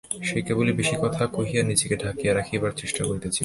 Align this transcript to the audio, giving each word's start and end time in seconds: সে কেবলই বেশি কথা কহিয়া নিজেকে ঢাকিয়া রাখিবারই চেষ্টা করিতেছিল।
সে 0.23 0.39
কেবলই 0.41 0.73
বেশি 0.73 0.95
কথা 1.01 1.23
কহিয়া 1.27 1.61
নিজেকে 1.63 1.95
ঢাকিয়া 1.97 2.31
রাখিবারই 2.33 2.75
চেষ্টা 2.77 3.01
করিতেছিল। 3.05 3.39